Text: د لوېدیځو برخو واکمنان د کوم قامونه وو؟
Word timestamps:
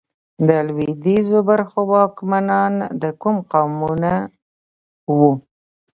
د 0.47 0.49
لوېدیځو 0.67 1.37
برخو 1.49 1.79
واکمنان 1.93 2.73
د 3.01 3.03
کوم 3.21 3.35
قامونه 3.51 4.11
وو؟ 5.17 5.31